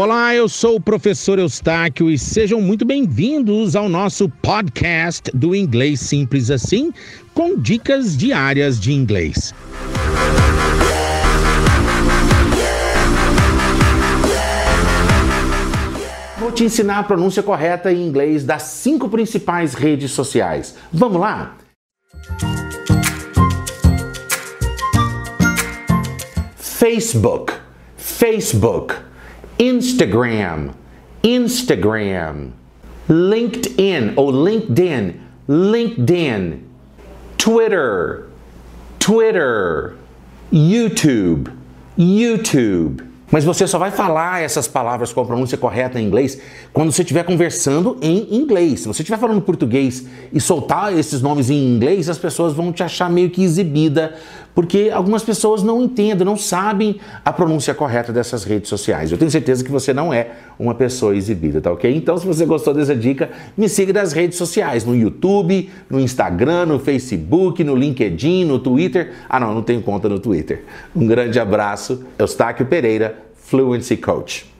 [0.00, 5.98] Olá, eu sou o professor Eustáquio e sejam muito bem-vindos ao nosso podcast do Inglês
[5.98, 6.92] Simples Assim,
[7.34, 9.52] com dicas diárias de inglês.
[16.38, 20.76] Vou te ensinar a pronúncia correta em inglês das cinco principais redes sociais.
[20.92, 21.56] Vamos lá?
[26.56, 27.52] Facebook,
[27.96, 29.07] Facebook,
[29.58, 30.70] Instagram,
[31.22, 32.50] Instagram,
[33.08, 34.12] LinkedIn.
[34.16, 35.14] Ou LinkedIn,
[35.48, 36.60] LinkedIn,
[37.36, 38.24] Twitter,
[38.98, 39.94] Twitter,
[40.52, 41.50] YouTube,
[41.96, 43.08] YouTube.
[43.30, 46.40] Mas você só vai falar essas palavras com a pronúncia correta em inglês
[46.72, 48.80] quando você estiver conversando em inglês.
[48.80, 52.82] Se você estiver falando português e soltar esses nomes em inglês, as pessoas vão te
[52.82, 54.14] achar meio que exibida,
[54.58, 59.12] porque algumas pessoas não entendem, não sabem a pronúncia correta dessas redes sociais.
[59.12, 61.94] Eu tenho certeza que você não é uma pessoa exibida, tá ok?
[61.94, 66.66] Então, se você gostou dessa dica, me siga nas redes sociais, no YouTube, no Instagram,
[66.66, 69.12] no Facebook, no LinkedIn, no Twitter.
[69.28, 70.64] Ah, não, não tenho conta no Twitter.
[70.92, 74.57] Um grande abraço, Eustáquio Pereira Fluency Coach.